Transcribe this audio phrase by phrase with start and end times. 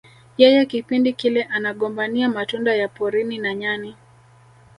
[0.41, 3.95] Yeye kipindi kile anagombania matunda ya porini na nyani